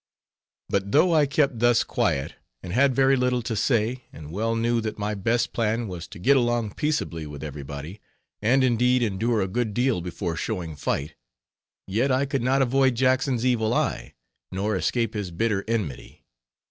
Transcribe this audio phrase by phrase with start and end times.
[0.67, 4.81] _But though I kept thus quiet, and had very little to say, and well knew
[4.81, 8.01] that my best plan was to get along peaceably with every body,
[8.41, 11.13] and indeed endure a good deal before showing fight,
[11.85, 14.15] yet I could not avoid Jackson's evil eye,
[14.51, 16.25] nor escape his bitter enmity.